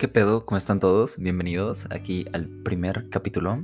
¿Qué 0.00 0.08
pedo? 0.08 0.46
¿Cómo 0.46 0.56
están 0.56 0.80
todos? 0.80 1.18
Bienvenidos 1.18 1.86
aquí 1.90 2.24
al 2.32 2.48
primer 2.48 3.10
capítulo, 3.10 3.62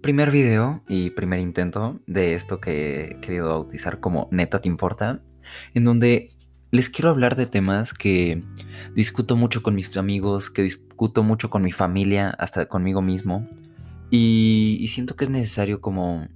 primer 0.00 0.30
video 0.30 0.84
y 0.86 1.10
primer 1.10 1.40
intento 1.40 1.98
de 2.06 2.34
esto 2.34 2.60
que 2.60 3.06
he 3.06 3.18
querido 3.18 3.48
bautizar 3.48 3.98
como 3.98 4.28
Neta 4.30 4.60
Te 4.60 4.68
Importa, 4.68 5.20
en 5.74 5.82
donde 5.82 6.30
les 6.70 6.88
quiero 6.88 7.10
hablar 7.10 7.34
de 7.34 7.46
temas 7.46 7.92
que 7.92 8.44
discuto 8.94 9.34
mucho 9.34 9.64
con 9.64 9.74
mis 9.74 9.96
amigos, 9.96 10.48
que 10.48 10.62
discuto 10.62 11.24
mucho 11.24 11.50
con 11.50 11.64
mi 11.64 11.72
familia, 11.72 12.30
hasta 12.38 12.66
conmigo 12.66 13.02
mismo, 13.02 13.48
y, 14.10 14.78
y 14.80 14.86
siento 14.86 15.16
que 15.16 15.24
es 15.24 15.30
necesario 15.30 15.80
como 15.80 16.28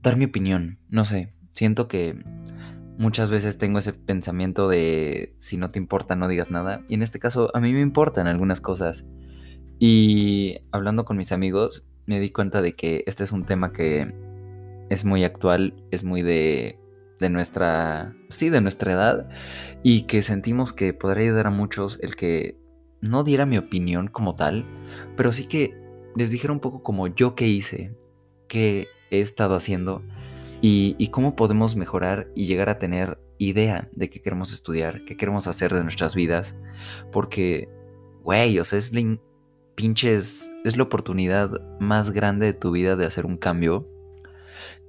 dar 0.00 0.16
mi 0.16 0.24
opinión, 0.24 0.78
no 0.88 1.04
sé, 1.04 1.34
siento 1.52 1.86
que 1.86 2.24
Muchas 2.98 3.30
veces 3.30 3.58
tengo 3.58 3.78
ese 3.78 3.92
pensamiento 3.92 4.68
de 4.68 5.32
si 5.38 5.56
no 5.56 5.68
te 5.68 5.78
importa 5.78 6.16
no 6.16 6.26
digas 6.26 6.50
nada. 6.50 6.84
Y 6.88 6.94
en 6.94 7.02
este 7.02 7.20
caso 7.20 7.50
a 7.54 7.60
mí 7.60 7.72
me 7.72 7.80
importan 7.80 8.26
algunas 8.26 8.60
cosas. 8.60 9.06
Y 9.78 10.58
hablando 10.72 11.04
con 11.04 11.16
mis 11.16 11.30
amigos 11.30 11.84
me 12.06 12.18
di 12.18 12.30
cuenta 12.30 12.60
de 12.60 12.74
que 12.74 13.04
este 13.06 13.22
es 13.22 13.30
un 13.30 13.46
tema 13.46 13.72
que 13.72 14.12
es 14.90 15.04
muy 15.04 15.22
actual, 15.22 15.74
es 15.92 16.02
muy 16.02 16.22
de, 16.22 16.80
de 17.20 17.30
nuestra, 17.30 18.16
sí, 18.30 18.48
de 18.48 18.60
nuestra 18.60 18.92
edad. 18.92 19.28
Y 19.84 20.02
que 20.02 20.22
sentimos 20.22 20.72
que 20.72 20.92
podría 20.92 21.26
ayudar 21.26 21.46
a 21.46 21.50
muchos 21.50 22.00
el 22.02 22.16
que 22.16 22.58
no 23.00 23.22
diera 23.22 23.46
mi 23.46 23.58
opinión 23.58 24.08
como 24.08 24.34
tal, 24.34 24.66
pero 25.16 25.32
sí 25.32 25.46
que 25.46 25.72
les 26.16 26.32
dijera 26.32 26.52
un 26.52 26.58
poco 26.58 26.82
como 26.82 27.06
yo 27.06 27.36
qué 27.36 27.46
hice, 27.46 27.96
qué 28.48 28.88
he 29.12 29.20
estado 29.20 29.54
haciendo 29.54 30.02
y, 30.60 31.08
cómo 31.08 31.36
podemos 31.36 31.76
mejorar 31.76 32.30
y 32.34 32.46
llegar 32.46 32.68
a 32.68 32.78
tener 32.78 33.18
idea 33.38 33.88
de 33.92 34.10
qué 34.10 34.20
queremos 34.20 34.52
estudiar, 34.52 35.04
qué 35.04 35.16
queremos 35.16 35.46
hacer 35.46 35.72
de 35.72 35.82
nuestras 35.82 36.14
vidas, 36.14 36.56
porque, 37.12 37.68
güey, 38.22 38.58
o 38.58 38.64
sea, 38.64 38.78
es 38.78 38.92
la 38.92 39.18
pinches, 39.74 40.50
es 40.64 40.76
la 40.76 40.82
oportunidad 40.82 41.50
más 41.78 42.10
grande 42.10 42.46
de 42.46 42.52
tu 42.52 42.72
vida 42.72 42.96
de 42.96 43.06
hacer 43.06 43.26
un 43.26 43.36
cambio 43.36 43.88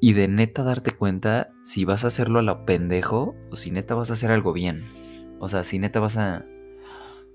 y 0.02 0.14
de 0.14 0.28
neta 0.28 0.64
darte 0.64 0.92
cuenta 0.92 1.52
si 1.64 1.86
vas 1.86 2.04
a 2.04 2.08
hacerlo 2.08 2.40
a 2.40 2.42
lo 2.42 2.66
pendejo 2.66 3.36
o 3.52 3.56
si 3.56 3.70
neta 3.70 3.94
vas 3.94 4.10
a 4.10 4.14
hacer 4.14 4.32
algo 4.32 4.52
bien. 4.52 5.38
O 5.40 5.48
sea, 5.48 5.64
si 5.64 5.78
neta 5.78 6.00
vas 6.00 6.18
a, 6.18 6.46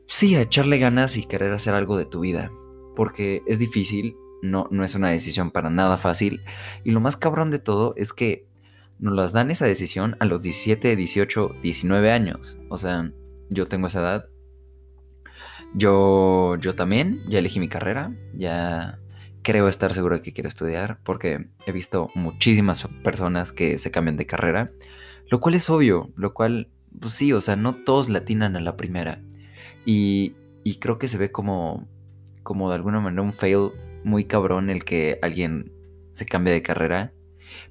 sí, 0.06 0.34
a 0.34 0.40
echarle 0.40 0.78
ganas 0.78 1.16
y 1.16 1.24
querer 1.24 1.52
hacer 1.52 1.74
algo 1.74 1.96
de 1.96 2.06
tu 2.06 2.20
vida, 2.20 2.50
porque 2.96 3.42
es 3.46 3.60
difícil 3.60 4.16
no, 4.44 4.68
no 4.70 4.84
es 4.84 4.94
una 4.94 5.10
decisión 5.10 5.50
para 5.50 5.70
nada 5.70 5.96
fácil. 5.96 6.42
Y 6.84 6.90
lo 6.90 7.00
más 7.00 7.16
cabrón 7.16 7.50
de 7.50 7.58
todo 7.58 7.94
es 7.96 8.12
que 8.12 8.46
nos 8.98 9.14
las 9.14 9.32
dan 9.32 9.50
esa 9.50 9.66
decisión 9.66 10.16
a 10.20 10.26
los 10.26 10.42
17, 10.42 10.94
18, 10.96 11.56
19 11.62 12.12
años. 12.12 12.58
O 12.68 12.76
sea, 12.76 13.10
yo 13.50 13.66
tengo 13.66 13.86
esa 13.86 14.00
edad. 14.00 14.28
Yo, 15.74 16.56
yo 16.60 16.74
también, 16.74 17.22
ya 17.26 17.40
elegí 17.40 17.58
mi 17.58 17.68
carrera, 17.68 18.14
ya 18.34 19.00
creo 19.42 19.66
estar 19.66 19.92
seguro 19.92 20.16
de 20.16 20.22
que 20.22 20.32
quiero 20.32 20.46
estudiar, 20.46 21.00
porque 21.02 21.48
he 21.66 21.72
visto 21.72 22.10
muchísimas 22.14 22.86
personas 23.02 23.50
que 23.50 23.78
se 23.78 23.90
cambian 23.90 24.16
de 24.16 24.26
carrera, 24.26 24.70
lo 25.28 25.40
cual 25.40 25.56
es 25.56 25.68
obvio, 25.68 26.10
lo 26.16 26.32
cual, 26.32 26.68
pues 27.00 27.14
sí, 27.14 27.32
o 27.32 27.40
sea, 27.40 27.56
no 27.56 27.74
todos 27.74 28.08
latinan 28.08 28.54
a 28.54 28.60
la 28.60 28.76
primera. 28.76 29.20
Y, 29.84 30.34
y 30.62 30.76
creo 30.76 30.98
que 30.98 31.08
se 31.08 31.18
ve 31.18 31.32
como, 31.32 31.88
como 32.44 32.68
de 32.68 32.76
alguna 32.76 33.00
manera 33.00 33.22
un 33.22 33.32
fail 33.32 33.72
muy 34.04 34.24
cabrón 34.24 34.70
el 34.70 34.84
que 34.84 35.18
alguien 35.22 35.72
se 36.12 36.26
cambie 36.26 36.52
de 36.52 36.62
carrera. 36.62 37.12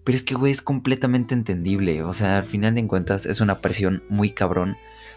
Pero 0.04 0.16
es 0.16 0.24
que, 0.24 0.36
güey, 0.36 0.52
es 0.52 0.62
completamente 0.62 1.34
entendible. 1.34 2.04
O 2.04 2.14
sea, 2.14 2.38
al 2.38 2.46
final 2.46 2.76
de 2.76 2.88
cuentas 2.88 3.26
es 3.26 3.42
una 3.42 3.62
presión 3.62 4.04
muy 4.10 4.32
cabrón 4.32 4.76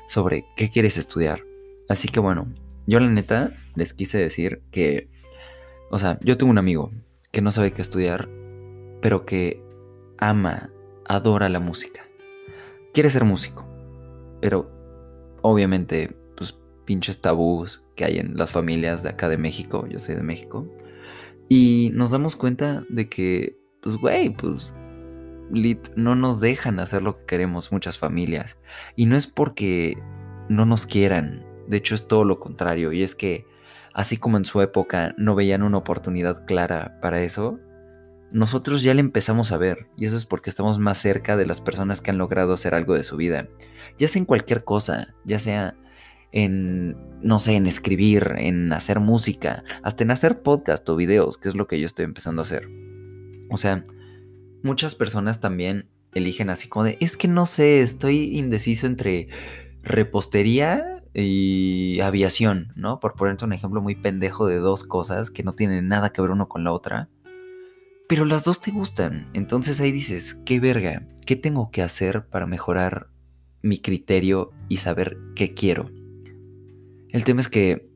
sobre 0.08 0.46
qué 0.56 0.68
quieres 0.68 0.96
estudiar. 0.98 1.42
Así 1.88 2.08
que 2.08 2.20
bueno, 2.20 2.46
yo 2.86 3.00
la 3.00 3.08
neta 3.08 3.56
les 3.74 3.94
quise 3.94 4.18
decir 4.18 4.62
que, 4.70 5.08
o 5.90 5.98
sea, 5.98 6.18
yo 6.22 6.36
tengo 6.36 6.50
un 6.50 6.58
amigo 6.58 6.90
que 7.32 7.42
no 7.42 7.50
sabe 7.50 7.72
qué 7.72 7.82
estudiar, 7.82 8.28
pero 9.00 9.26
que 9.26 9.62
ama, 10.18 10.70
adora 11.04 11.48
la 11.48 11.60
música. 11.60 12.02
Quiere 12.92 13.10
ser 13.10 13.24
músico, 13.24 13.66
pero 14.40 14.70
obviamente, 15.42 16.16
pues 16.36 16.56
pinches 16.84 17.20
tabús 17.20 17.84
que 17.94 18.04
hay 18.04 18.18
en 18.18 18.36
las 18.36 18.52
familias 18.52 19.02
de 19.02 19.10
acá 19.10 19.28
de 19.28 19.36
México, 19.36 19.86
yo 19.86 19.98
soy 19.98 20.14
de 20.14 20.22
México, 20.22 20.66
y 21.48 21.90
nos 21.94 22.10
damos 22.10 22.36
cuenta 22.36 22.84
de 22.88 23.08
que, 23.08 23.56
pues, 23.80 23.96
güey, 23.96 24.30
pues, 24.30 24.72
lit, 25.50 25.88
no 25.96 26.14
nos 26.14 26.40
dejan 26.40 26.80
hacer 26.80 27.02
lo 27.02 27.18
que 27.18 27.26
queremos 27.26 27.72
muchas 27.72 27.98
familias. 27.98 28.58
Y 28.96 29.06
no 29.06 29.16
es 29.16 29.26
porque 29.26 30.02
no 30.48 30.66
nos 30.66 30.86
quieran, 30.86 31.44
de 31.68 31.76
hecho 31.76 31.94
es 31.94 32.08
todo 32.08 32.24
lo 32.24 32.40
contrario. 32.40 32.92
Y 32.92 33.02
es 33.02 33.14
que, 33.14 33.46
así 33.94 34.16
como 34.16 34.36
en 34.36 34.44
su 34.44 34.60
época 34.60 35.14
no 35.16 35.34
veían 35.34 35.62
una 35.62 35.78
oportunidad 35.78 36.44
clara 36.46 36.98
para 37.00 37.22
eso, 37.22 37.58
nosotros 38.32 38.82
ya 38.82 38.92
le 38.94 39.00
empezamos 39.00 39.52
a 39.52 39.56
ver. 39.56 39.88
Y 39.96 40.06
eso 40.06 40.16
es 40.16 40.26
porque 40.26 40.50
estamos 40.50 40.78
más 40.78 40.98
cerca 40.98 41.36
de 41.36 41.46
las 41.46 41.60
personas 41.60 42.00
que 42.00 42.10
han 42.10 42.18
logrado 42.18 42.52
hacer 42.52 42.74
algo 42.74 42.94
de 42.94 43.04
su 43.04 43.16
vida. 43.16 43.48
Ya 43.98 44.08
sea 44.08 44.20
en 44.20 44.26
cualquier 44.26 44.64
cosa, 44.64 45.14
ya 45.24 45.38
sea 45.38 45.76
en, 46.32 46.96
no 47.22 47.38
sé, 47.38 47.56
en 47.56 47.66
escribir, 47.66 48.34
en 48.36 48.72
hacer 48.72 49.00
música, 49.00 49.64
hasta 49.82 50.04
en 50.04 50.10
hacer 50.10 50.42
podcast 50.42 50.88
o 50.88 50.96
videos, 50.96 51.38
que 51.38 51.48
es 51.48 51.54
lo 51.54 51.66
que 51.66 51.80
yo 51.80 51.86
estoy 51.86 52.04
empezando 52.04 52.42
a 52.42 52.44
hacer. 52.44 52.68
O 53.50 53.56
sea, 53.56 53.84
muchas 54.62 54.94
personas 54.94 55.40
también 55.40 55.88
eligen 56.14 56.50
así 56.50 56.68
como 56.68 56.84
de, 56.84 56.96
es 57.00 57.16
que 57.16 57.28
no 57.28 57.46
sé, 57.46 57.82
estoy 57.82 58.36
indeciso 58.36 58.86
entre 58.86 59.28
repostería 59.82 61.02
y 61.14 62.00
aviación, 62.00 62.72
¿no? 62.74 63.00
Por 63.00 63.14
ponerte 63.14 63.44
un 63.44 63.52
ejemplo 63.52 63.80
muy 63.80 63.94
pendejo 63.94 64.46
de 64.46 64.56
dos 64.56 64.84
cosas 64.84 65.30
que 65.30 65.42
no 65.42 65.52
tienen 65.52 65.88
nada 65.88 66.10
que 66.10 66.20
ver 66.20 66.30
uno 66.30 66.48
con 66.48 66.64
la 66.64 66.72
otra. 66.72 67.08
Pero 68.08 68.24
las 68.24 68.44
dos 68.44 68.60
te 68.60 68.70
gustan. 68.70 69.30
Entonces 69.32 69.80
ahí 69.80 69.92
dices, 69.92 70.34
qué 70.44 70.60
verga, 70.60 71.08
¿qué 71.24 71.36
tengo 71.36 71.70
que 71.70 71.82
hacer 71.82 72.26
para 72.26 72.46
mejorar 72.46 73.08
mi 73.62 73.80
criterio 73.80 74.52
y 74.68 74.76
saber 74.78 75.16
qué 75.34 75.54
quiero? 75.54 75.90
El 77.16 77.24
tema 77.24 77.40
es 77.40 77.48
que 77.48 77.90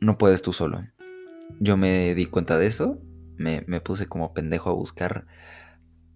no 0.00 0.18
puedes 0.18 0.42
tú 0.42 0.52
solo. 0.52 0.84
Yo 1.60 1.78
me 1.78 2.14
di 2.14 2.26
cuenta 2.26 2.58
de 2.58 2.66
eso, 2.66 3.00
me, 3.38 3.62
puse 3.80 4.04
como 4.04 4.34
pendejo 4.34 4.68
a 4.68 4.74
buscar 4.74 5.26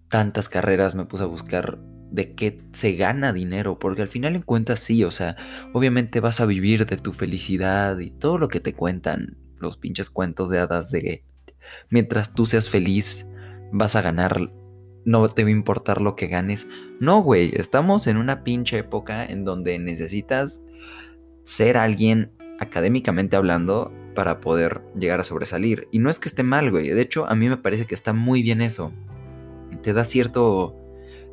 tantas 0.09 0.47
carreras, 0.47 0.93
me 0.93 1.05
puse 1.05 1.23
a 1.23 1.25
buscar 1.25 1.79
de 2.11 2.35
qué 2.35 2.61
se 2.71 2.93
gana 2.93 3.33
dinero, 3.33 3.79
porque 3.79 4.03
al 4.03 4.09
final 4.09 4.35
en 4.35 4.43
cuentas 4.43 4.79
sí, 4.79 5.03
o 5.03 5.09
sea, 5.09 5.37
obviamente 5.73 6.19
vas 6.19 6.39
a 6.39 6.45
vivir 6.45 6.85
de 6.85 6.97
tu 6.97 7.13
felicidad 7.13 7.97
y 7.97 8.11
todo 8.11 8.37
lo 8.37 8.47
que 8.47 8.59
te 8.59 8.75
cuentan, 8.75 9.39
los 9.57 9.77
pinches 9.77 10.11
cuentos 10.11 10.51
de 10.51 10.59
hadas 10.59 10.91
de 10.91 11.23
mientras 11.89 12.35
tú 12.35 12.45
seas 12.45 12.69
feliz 12.69 13.25
vas 13.71 13.95
a 13.95 14.03
ganar, 14.03 14.51
no 15.03 15.27
te 15.29 15.41
va 15.41 15.49
a 15.49 15.51
importar 15.51 15.99
lo 15.99 16.15
que 16.15 16.27
ganes. 16.27 16.67
No, 16.99 17.23
güey, 17.23 17.53
estamos 17.55 18.05
en 18.05 18.17
una 18.17 18.43
pinche 18.43 18.77
época 18.77 19.25
en 19.25 19.45
donde 19.45 19.79
necesitas 19.79 20.63
ser 21.43 21.75
alguien 21.75 22.33
académicamente 22.61 23.35
hablando 23.35 23.91
para 24.13 24.39
poder 24.39 24.81
llegar 24.95 25.19
a 25.19 25.23
sobresalir. 25.23 25.87
Y 25.91 25.97
no 25.97 26.11
es 26.11 26.19
que 26.19 26.29
esté 26.29 26.43
mal, 26.43 26.69
güey. 26.69 26.89
De 26.89 27.01
hecho, 27.01 27.27
a 27.27 27.35
mí 27.35 27.49
me 27.49 27.57
parece 27.57 27.85
que 27.85 27.95
está 27.95 28.13
muy 28.13 28.43
bien 28.43 28.61
eso. 28.61 28.93
Te 29.81 29.93
da 29.93 30.03
cierto, 30.03 30.75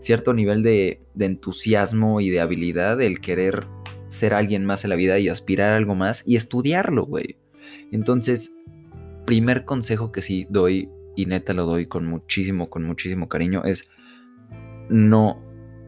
cierto 0.01 0.33
nivel 0.33 0.63
de, 0.63 1.03
de 1.15 1.27
entusiasmo 1.27 2.23
y 2.23 2.31
de 2.31 2.41
habilidad 2.41 3.01
el 3.03 3.21
querer 3.21 3.67
ser 4.09 4.33
alguien 4.33 4.65
más 4.65 4.85
en 4.85 4.91
la 4.91 4.97
vida 4.97 5.19
y 5.19 5.29
aspirar 5.29 5.75
a 5.75 5.77
algo 5.77 5.95
más 5.95 6.23
y 6.27 6.37
estudiarlo, 6.37 7.05
güey. 7.05 7.37
Entonces, 7.93 8.55
primer 9.27 9.67
consejo 9.67 10.11
que 10.11 10.23
sí 10.23 10.47
doy, 10.49 10.89
y 11.15 11.27
neta 11.27 11.53
lo 11.53 11.67
doy 11.67 11.87
con 11.87 12.07
muchísimo, 12.07 12.71
con 12.71 12.85
muchísimo 12.85 13.29
cariño, 13.29 13.65
es 13.65 13.91
no 14.89 15.43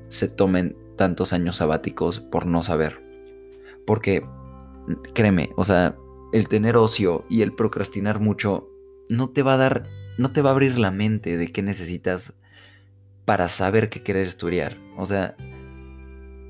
se 0.08 0.28
tomen 0.28 0.76
tantos 0.98 1.32
años 1.32 1.56
sabáticos 1.56 2.20
por 2.20 2.44
no 2.44 2.62
saber. 2.62 3.00
Porque 3.86 4.22
créeme, 5.14 5.50
o 5.56 5.64
sea, 5.64 5.96
el 6.32 6.48
tener 6.48 6.76
ocio 6.76 7.24
y 7.28 7.42
el 7.42 7.52
procrastinar 7.52 8.20
mucho 8.20 8.68
no 9.08 9.30
te 9.30 9.42
va 9.42 9.54
a 9.54 9.58
dar, 9.58 9.84
no 10.18 10.32
te 10.32 10.42
va 10.42 10.50
a 10.50 10.52
abrir 10.52 10.78
la 10.78 10.90
mente 10.90 11.36
de 11.36 11.48
qué 11.48 11.62
necesitas 11.62 12.34
para 13.24 13.48
saber 13.48 13.90
qué 13.90 14.02
querer 14.02 14.26
estudiar. 14.26 14.76
O 14.96 15.06
sea, 15.06 15.36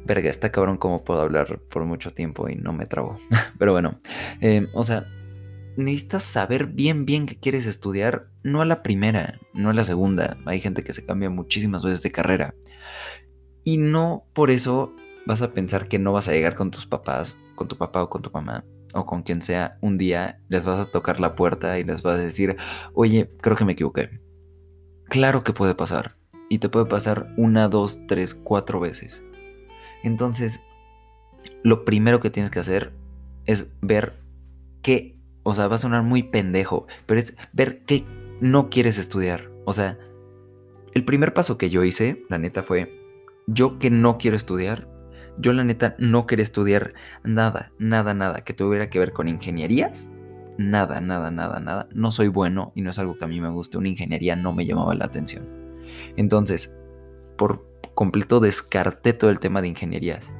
verga, 0.05 0.31
está 0.31 0.51
cabrón 0.51 0.77
cómo 0.77 1.05
puedo 1.05 1.21
hablar 1.21 1.61
por 1.71 1.85
mucho 1.85 2.13
tiempo 2.13 2.49
y 2.49 2.57
no 2.57 2.73
me 2.73 2.87
trago. 2.87 3.19
Pero 3.59 3.73
bueno, 3.73 3.99
em, 4.41 4.69
o 4.75 4.85
sea, 4.85 5.07
necesitas 5.77 6.23
saber 6.23 6.67
bien, 6.67 7.07
bien 7.07 7.27
qué 7.27 7.37
quieres 7.39 7.67
estudiar, 7.67 8.29
no 8.43 8.61
a 8.61 8.67
la 8.67 8.83
primera, 8.83 9.39
no 9.55 9.71
a 9.71 9.75
la 9.75 9.85
segunda. 9.85 10.39
Hay 10.47 10.61
gente 10.61 10.83
que 10.83 10.93
se 10.93 11.05
cambia 11.05 11.31
muchísimas 11.31 11.85
veces 11.85 12.03
de 12.03 12.13
carrera. 12.13 12.55
Y 13.65 13.77
no 13.77 14.25
por 14.33 14.51
eso 14.51 14.95
vas 15.27 15.43
a 15.43 15.53
pensar 15.53 15.89
que 15.89 15.99
no 15.99 16.13
vas 16.13 16.29
a 16.29 16.33
llegar 16.33 16.55
con 16.55 16.71
tus 16.71 16.87
papás 16.87 17.37
con 17.61 17.69
tu 17.69 17.77
papá 17.77 18.03
o 18.03 18.09
con 18.09 18.23
tu 18.23 18.31
mamá 18.31 18.65
o 18.95 19.05
con 19.05 19.23
quien 19.23 19.43
sea, 19.43 19.77
un 19.83 19.99
día 19.99 20.41
les 20.49 20.65
vas 20.65 20.81
a 20.81 20.91
tocar 20.91 21.21
la 21.21 21.35
puerta 21.37 21.79
y 21.79 21.85
les 21.85 22.01
vas 22.01 22.19
a 22.19 22.23
decir, 22.23 22.57
oye, 22.95 23.31
creo 23.43 23.55
que 23.55 23.67
me 23.67 23.73
equivoqué. 23.73 24.19
Claro 25.11 25.45
que 25.45 25.53
puede 25.53 25.75
pasar. 25.75 26.17
Y 26.49 26.57
te 26.57 26.71
puede 26.71 26.87
pasar 26.87 27.35
una, 27.37 27.69
dos, 27.69 28.01
tres, 28.09 28.35
cuatro 28.35 28.81
veces. 28.81 29.23
Entonces, 30.03 30.65
lo 31.63 31.85
primero 31.85 32.19
que 32.19 32.31
tienes 32.31 32.51
que 32.51 32.61
hacer 32.61 32.95
es 33.45 33.67
ver 33.83 34.23
qué, 34.81 35.19
o 35.43 35.55
sea, 35.55 35.69
va 35.69 35.75
a 35.75 35.79
sonar 35.79 36.03
muy 36.03 36.23
pendejo, 36.23 36.87
pero 37.05 37.21
es 37.21 37.37
ver 37.53 37.85
qué 37.85 38.07
no 38.41 38.71
quieres 38.71 38.97
estudiar. 38.97 39.51
O 39.67 39.75
sea, 39.75 39.99
el 40.95 41.05
primer 41.05 41.35
paso 41.35 41.59
que 41.59 41.69
yo 41.69 41.85
hice, 41.85 42.25
la 42.31 42.39
neta, 42.39 42.63
fue 42.63 42.99
yo 43.47 43.79
que 43.79 43.91
no 43.91 44.17
quiero 44.17 44.39
estudiar. 44.39 44.89
Yo 45.39 45.53
la 45.53 45.65
neta 45.65 45.95
no 45.99 46.27
quería 46.27 46.43
estudiar 46.43 46.95
nada, 47.25 47.71
nada, 47.79 48.15
nada 48.15 48.43
que 48.43 48.53
tuviera 48.53 48.91
que 48.91 48.99
ver 48.99 49.13
con 49.13 49.29
ingenierías. 49.29 50.11
Nada, 50.59 51.01
nada, 51.01 51.31
nada, 51.31 51.61
nada. 51.61 51.89
No 51.95 52.11
soy 52.11 52.29
bueno 52.29 52.73
y 52.75 52.83
no 52.83 52.91
es 52.91 52.99
algo 52.99 53.17
que 53.17 53.25
a 53.25 53.29
mí 53.29 53.41
me 53.41 53.49
guste. 53.49 53.79
Una 53.79 53.89
ingeniería 53.89 54.37
no 54.37 54.53
me 54.53 54.67
llamaba 54.67 54.95
la 54.95 55.07
atención. 55.07 55.49
Entonces, 56.17 56.77
por 57.37 57.67
completo 57.95 58.41
descarté 58.41 59.13
todo 59.13 59.31
el 59.31 59.39
tema 59.39 59.63
de 59.63 59.69
ingenierías. 59.69 60.33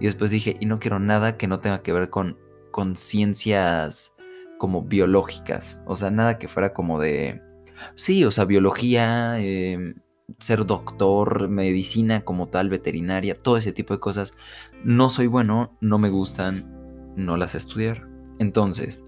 Y 0.00 0.06
después 0.06 0.30
dije, 0.30 0.56
y 0.58 0.66
no 0.66 0.80
quiero 0.80 0.98
nada 0.98 1.36
que 1.36 1.46
no 1.46 1.60
tenga 1.60 1.82
que 1.82 1.92
ver 1.92 2.10
con, 2.10 2.38
con 2.70 2.96
ciencias 2.96 4.12
como 4.58 4.82
biológicas. 4.82 5.82
O 5.86 5.96
sea, 5.96 6.10
nada 6.10 6.38
que 6.38 6.48
fuera 6.48 6.72
como 6.72 6.98
de... 7.00 7.40
Sí, 7.94 8.24
o 8.24 8.30
sea, 8.30 8.44
biología, 8.44 9.38
em, 9.38 9.94
ser 10.38 10.66
doctor, 10.66 11.48
medicina 11.48 12.22
como 12.22 12.48
tal, 12.48 12.68
veterinaria, 12.68 13.34
todo 13.34 13.56
ese 13.56 13.72
tipo 13.72 13.94
de 13.94 14.00
cosas. 14.00 14.34
No 14.84 15.10
soy 15.10 15.26
bueno, 15.26 15.76
no 15.80 15.98
me 15.98 16.10
gustan, 16.10 17.14
no 17.16 17.36
las 17.36 17.54
estudiar. 17.54 18.08
Entonces, 18.38 19.04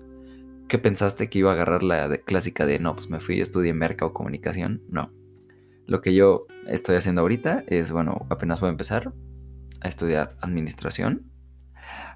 ¿qué 0.69 0.79
pensaste 0.79 1.29
que 1.29 1.39
iba 1.39 1.51
a 1.51 1.55
agarrar 1.55 1.83
la 1.83 2.19
clásica 2.19 2.67
de 2.67 2.79
no, 2.79 2.95
pues 2.95 3.09
me 3.09 3.21
fui 3.21 3.37
y 3.37 3.41
estudié 3.41 3.75
mercado 3.75 4.11
o 4.11 4.15
comunicación? 4.15 4.83
No. 4.89 5.11
Lo 5.87 6.01
que 6.01 6.15
yo 6.15 6.47
estoy 6.67 6.97
haciendo 6.97 7.23
ahorita 7.23 7.65
es, 7.67 7.93
bueno, 7.93 8.27
apenas 8.31 8.61
voy 8.61 8.69
a 8.69 8.73
empezar 8.73 9.13
a 9.81 9.89
estudiar 9.89 10.37
administración 10.41 11.31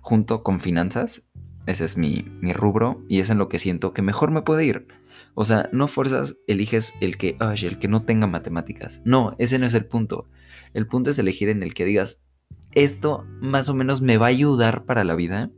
junto 0.02 0.42
con 0.42 0.60
finanzas. 0.60 1.22
Ese 1.66 1.84
es 1.84 1.96
mi 1.96 2.22
rubro 2.52 3.04
y 3.08 3.18
es 3.18 3.30
en 3.30 3.38
lo 3.38 3.48
que 3.48 3.58
siento 3.58 3.92
que 3.92 4.02
mejor 4.02 4.30
me 4.30 4.42
puede 4.42 4.64
ir. 4.64 4.86
O 5.38 5.44
sea, 5.44 5.68
no 5.70 5.86
fuerzas, 5.86 6.38
eliges 6.46 6.94
el 7.02 7.18
que, 7.18 7.36
ay, 7.40 7.58
el 7.64 7.78
que 7.78 7.88
no 7.88 8.02
tenga 8.02 8.26
matemáticas. 8.26 9.02
No, 9.04 9.36
ese 9.38 9.58
no 9.58 9.66
es 9.66 9.74
el 9.74 9.84
punto. 9.84 10.30
El 10.72 10.86
punto 10.86 11.10
es 11.10 11.18
elegir 11.18 11.50
en 11.50 11.62
el 11.62 11.74
que 11.74 11.84
digas, 11.84 12.22
esto 12.72 13.26
más 13.42 13.68
o 13.68 13.74
menos 13.74 14.00
me 14.00 14.16
va 14.16 14.26
a 14.26 14.30
ayudar 14.30 14.86
para 14.86 15.04
la 15.04 15.14
vida. 15.14 15.50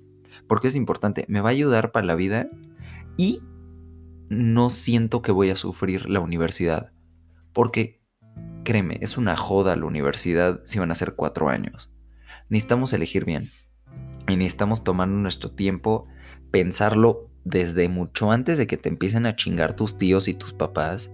Porque 0.48 0.66
es 0.66 0.74
importante, 0.74 1.26
me 1.28 1.40
va 1.40 1.50
a 1.50 1.52
ayudar 1.52 1.92
para 1.92 2.06
la 2.06 2.16
vida 2.16 2.48
y 3.16 3.40
no 4.28 4.68
siento 4.68 5.22
que 5.22 5.30
voy 5.30 5.50
a 5.50 5.56
sufrir 5.56 6.10
la 6.10 6.18
universidad. 6.18 6.90
Porque, 7.52 8.02
créeme, 8.64 8.98
es 9.00 9.16
una 9.16 9.36
joda 9.36 9.76
la 9.76 9.86
universidad 9.86 10.60
si 10.64 10.80
van 10.80 10.90
a 10.90 10.96
ser 10.96 11.14
cuatro 11.14 11.50
años. 11.50 11.92
Necesitamos 12.48 12.92
elegir 12.94 13.24
bien. 13.24 13.52
Y 14.26 14.34
necesitamos 14.34 14.82
tomar 14.82 15.06
nuestro 15.06 15.52
tiempo, 15.52 16.08
pensarlo 16.50 17.27
desde 17.44 17.88
mucho 17.88 18.30
antes 18.30 18.58
de 18.58 18.66
que 18.66 18.76
te 18.76 18.88
empiecen 18.88 19.26
a 19.26 19.36
chingar 19.36 19.74
tus 19.74 19.96
tíos 19.96 20.28
y 20.28 20.34
tus 20.34 20.52
papás 20.52 21.10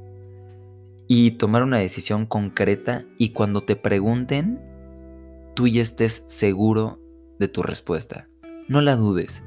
y 1.06 1.32
tomar 1.32 1.62
una 1.62 1.78
decisión 1.78 2.26
concreta 2.26 3.04
y 3.18 3.30
cuando 3.30 3.62
te 3.62 3.76
pregunten, 3.76 4.60
tú 5.54 5.68
ya 5.68 5.82
estés 5.82 6.24
seguro 6.26 7.00
de 7.38 7.48
tu 7.48 7.62
respuesta. 7.62 8.28
No 8.68 8.80
la 8.80 8.96
dudes. 8.96 9.42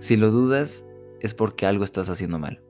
Si 0.00 0.16
lo 0.16 0.30
dudas 0.30 0.84
es 1.20 1.34
porque 1.34 1.66
algo 1.66 1.84
estás 1.84 2.08
haciendo 2.08 2.38
mal. 2.38 2.60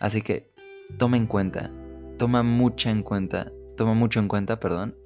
Así 0.00 0.20
que 0.20 0.50
toma 0.98 1.16
en 1.16 1.26
cuenta, 1.26 1.72
toma 2.18 2.42
mucha 2.42 2.90
en 2.90 3.02
cuenta, 3.02 3.52
toma 3.76 3.94
mucho 3.94 4.20
en 4.20 4.28
cuenta, 4.28 4.60
perdón, 4.60 4.96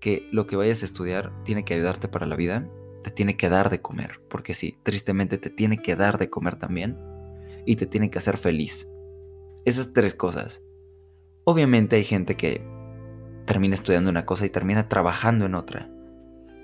que 0.00 0.28
lo 0.32 0.46
que 0.46 0.56
vayas 0.56 0.82
a 0.82 0.86
estudiar 0.86 1.32
tiene 1.44 1.64
que 1.64 1.74
ayudarte 1.74 2.08
para 2.08 2.26
la 2.26 2.36
vida 2.36 2.68
te 3.04 3.12
tiene 3.12 3.36
que 3.36 3.48
dar 3.48 3.70
de 3.70 3.80
comer, 3.80 4.20
porque 4.28 4.54
sí, 4.54 4.76
tristemente 4.82 5.38
te 5.38 5.50
tiene 5.50 5.78
que 5.78 5.94
dar 5.94 6.18
de 6.18 6.30
comer 6.30 6.56
también 6.56 6.98
y 7.64 7.76
te 7.76 7.86
tiene 7.86 8.10
que 8.10 8.18
hacer 8.18 8.38
feliz. 8.38 8.88
Esas 9.64 9.92
tres 9.92 10.16
cosas. 10.16 10.62
Obviamente 11.44 11.96
hay 11.96 12.04
gente 12.04 12.34
que 12.34 12.66
termina 13.46 13.74
estudiando 13.74 14.10
una 14.10 14.26
cosa 14.26 14.46
y 14.46 14.50
termina 14.50 14.88
trabajando 14.88 15.44
en 15.44 15.54
otra, 15.54 15.90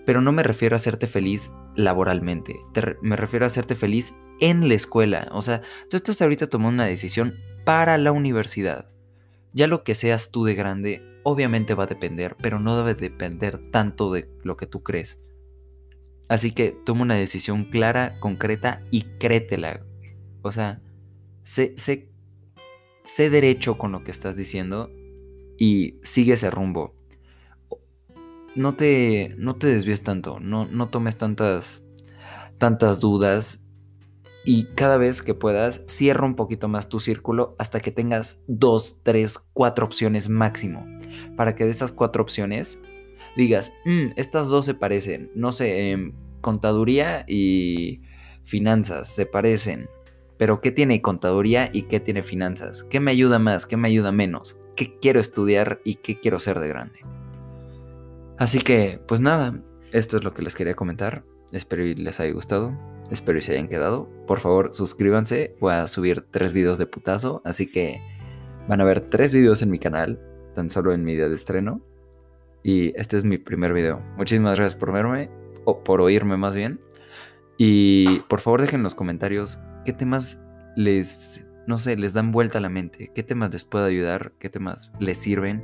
pero 0.07 0.21
no 0.21 0.33
me 0.33 0.43
refiero 0.43 0.75
a 0.75 0.79
hacerte 0.79 1.07
feliz 1.07 1.53
laboralmente, 1.77 2.57
me 3.03 3.17
refiero 3.17 3.45
a 3.45 3.49
hacerte 3.49 3.75
feliz 3.75 4.15
en 4.41 4.67
la 4.67 4.75
escuela, 4.75 5.29
o 5.33 5.43
sea, 5.43 5.61
tú 5.91 5.97
estás 5.97 6.21
ahorita 6.23 6.47
tomando 6.47 6.83
una 6.83 6.87
decisión 6.87 7.37
para 7.65 7.99
la 7.99 8.13
universidad. 8.13 8.89
Ya 9.53 9.67
lo 9.67 9.85
que 9.85 9.95
seas 9.95 10.31
tú 10.31 10.45
de 10.45 10.55
grande, 10.55 11.03
obviamente 11.23 11.75
va 11.75 11.85
a 11.85 11.89
depender, 11.89 12.37
pero 12.41 12.59
no 12.61 12.77
debe 12.77 12.95
depender 12.95 13.61
tanto 13.71 14.11
de 14.13 14.31
lo 14.43 14.57
que 14.57 14.67
tú 14.67 14.83
crees. 14.83 15.21
Así 16.31 16.53
que 16.53 16.71
toma 16.71 17.03
una 17.03 17.17
decisión 17.17 17.65
clara, 17.65 18.21
concreta 18.21 18.85
y 18.93 19.03
créetela. 19.19 19.85
O 20.43 20.53
sea, 20.53 20.81
sé, 21.43 21.75
sé, 21.77 23.31
derecho 23.31 23.77
con 23.77 23.91
lo 23.91 24.05
que 24.05 24.13
estás 24.13 24.37
diciendo 24.37 24.93
y 25.59 25.97
sigue 26.05 26.35
ese 26.35 26.49
rumbo. 26.53 26.95
No 28.55 28.77
te, 28.77 29.35
no 29.39 29.57
te 29.57 29.67
desvíes 29.67 30.05
tanto, 30.05 30.39
no, 30.39 30.67
no 30.67 30.89
tomes 30.89 31.19
tantas, 31.19 31.83
tantas 32.59 33.01
dudas 33.01 33.65
y 34.45 34.67
cada 34.77 34.99
vez 34.99 35.23
que 35.23 35.35
puedas, 35.35 35.83
cierra 35.87 36.27
un 36.27 36.37
poquito 36.37 36.69
más 36.69 36.89
tu 36.89 37.01
círculo 37.01 37.57
hasta 37.59 37.81
que 37.81 37.91
tengas 37.91 38.41
dos, 38.47 39.01
tres, 39.03 39.37
cuatro 39.53 39.85
opciones 39.85 40.29
máximo. 40.29 40.87
Para 41.37 41.57
que 41.57 41.65
de 41.65 41.73
esas 41.73 41.91
cuatro 41.91 42.23
opciones 42.23 42.79
digas, 43.37 43.73
mm, 43.85 44.13
estas 44.17 44.49
dos 44.49 44.65
se 44.65 44.75
parecen, 44.75 45.31
no 45.35 45.53
sé, 45.53 45.91
em, 45.91 46.13
contaduría 46.41 47.25
y 47.29 48.01
finanzas 48.45 49.09
se 49.09 49.27
parecen, 49.27 49.89
pero 50.39 50.61
¿qué 50.61 50.71
tiene 50.71 51.03
contaduría 51.03 51.69
y 51.73 51.83
qué 51.83 52.01
tiene 52.01 52.23
finanzas? 52.23 52.85
¿Qué 52.85 52.99
me 52.99 53.11
ayuda 53.11 53.39
más? 53.39 53.67
¿Qué 53.67 53.77
me 53.77 53.89
ayuda 53.89 54.11
menos? 54.11 54.57
¿Qué 54.75 54.99
quiero 54.99 55.21
estudiar 55.21 55.81
y 55.85 55.97
qué 55.97 56.19
quiero 56.19 56.41
ser 56.41 56.61
de 56.61 56.69
grande? 56.69 57.01
Así 58.39 58.61
que, 58.61 59.03
pues 59.07 59.21
nada, 59.21 59.61
esto 59.93 60.17
es 60.17 60.25
lo 60.25 60.33
que 60.33 60.41
les 60.41 60.55
quería 60.55 60.75
comentar. 60.75 61.25
Espero 61.53 61.85
y 61.85 61.95
les 61.95 62.21
haya 62.21 62.33
gustado. 62.33 62.73
Espero 63.11 63.39
y 63.39 63.43
se 63.43 63.53
hayan 63.53 63.69
quedado. 63.69 64.09
Por 64.27 64.41
favor, 64.41 64.71
suscríbanse. 64.73 65.57
Voy 65.61 65.75
a 65.75 65.87
subir 65.89 66.25
tres 66.31 66.55
videos 66.55 66.79
de 66.79 66.87
putazo. 66.87 67.43
Así 67.45 67.67
que 67.67 68.01
van 68.67 68.81
a 68.81 68.85
ver 68.85 69.01
tres 69.01 69.35
videos 69.35 69.61
en 69.61 69.71
mi 69.71 69.79
canal. 69.79 70.19
Tan 70.55 70.71
solo 70.71 70.95
en 70.95 71.05
mi 71.05 71.17
día 71.17 71.29
de 71.29 71.35
estreno. 71.35 71.83
Y 72.63 72.93
este 72.99 73.17
es 73.17 73.25
mi 73.25 73.39
primer 73.39 73.73
video. 73.73 74.01
Muchísimas 74.17 74.57
gracias 74.59 74.79
por 74.79 74.93
verme, 74.93 75.31
o 75.65 75.83
por 75.83 76.01
oírme 76.01 76.37
más 76.37 76.55
bien. 76.55 76.81
Y 77.57 78.21
por 78.21 78.41
favor 78.41 78.61
dejen 78.61 78.81
en 78.81 78.85
los 78.85 78.95
comentarios 78.95 79.59
qué 79.85 79.93
temas 79.93 80.43
les, 80.77 81.47
no 81.67 81.79
sé, 81.79 81.97
les 81.97 82.13
dan 82.13 82.33
vuelta 82.33 82.59
a 82.59 82.61
la 82.61 82.69
mente, 82.69 83.11
qué 83.15 83.23
temas 83.23 83.53
les 83.53 83.65
puede 83.65 83.87
ayudar, 83.87 84.33
qué 84.39 84.49
temas 84.49 84.91
les 84.99 85.19
sirven. 85.19 85.63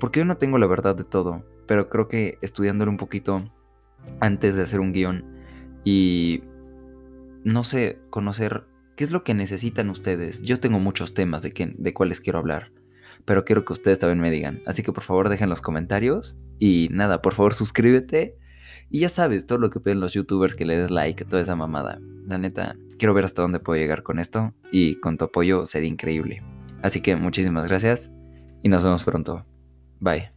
Porque 0.00 0.20
yo 0.20 0.24
no 0.24 0.36
tengo 0.36 0.58
la 0.58 0.66
verdad 0.66 0.96
de 0.96 1.04
todo, 1.04 1.44
pero 1.66 1.88
creo 1.88 2.08
que 2.08 2.38
estudiándolo 2.42 2.90
un 2.90 2.96
poquito 2.96 3.50
antes 4.20 4.56
de 4.56 4.62
hacer 4.62 4.80
un 4.80 4.92
guion 4.92 5.24
y, 5.84 6.42
no 7.44 7.64
sé, 7.64 8.00
conocer 8.10 8.64
qué 8.96 9.04
es 9.04 9.10
lo 9.10 9.24
que 9.24 9.34
necesitan 9.34 9.90
ustedes. 9.90 10.42
Yo 10.42 10.60
tengo 10.60 10.78
muchos 10.78 11.14
temas 11.14 11.42
de, 11.42 11.52
que, 11.52 11.74
de 11.76 11.94
cuáles 11.94 12.20
quiero 12.20 12.38
hablar 12.38 12.72
pero 13.24 13.44
quiero 13.44 13.64
que 13.64 13.72
ustedes 13.72 13.98
también 13.98 14.20
me 14.20 14.30
digan. 14.30 14.62
Así 14.66 14.82
que 14.82 14.92
por 14.92 15.04
favor 15.04 15.28
dejen 15.28 15.48
los 15.48 15.60
comentarios 15.60 16.36
y 16.58 16.88
nada, 16.90 17.22
por 17.22 17.34
favor 17.34 17.54
suscríbete. 17.54 18.36
Y 18.90 19.00
ya 19.00 19.08
sabes, 19.08 19.46
todo 19.46 19.58
lo 19.58 19.70
que 19.70 19.80
piden 19.80 20.00
los 20.00 20.12
youtubers 20.12 20.54
que 20.54 20.64
le 20.64 20.76
des 20.76 20.90
like, 20.90 21.24
toda 21.24 21.42
esa 21.42 21.56
mamada. 21.56 22.00
La 22.26 22.38
neta, 22.38 22.76
quiero 22.98 23.14
ver 23.14 23.24
hasta 23.24 23.42
dónde 23.42 23.60
puedo 23.60 23.80
llegar 23.80 24.02
con 24.02 24.18
esto 24.18 24.54
y 24.70 25.00
con 25.00 25.16
tu 25.16 25.24
apoyo 25.24 25.66
sería 25.66 25.88
increíble. 25.88 26.42
Así 26.82 27.00
que 27.00 27.16
muchísimas 27.16 27.66
gracias 27.66 28.12
y 28.62 28.68
nos 28.68 28.84
vemos 28.84 29.04
pronto. 29.04 29.46
Bye. 30.00 30.33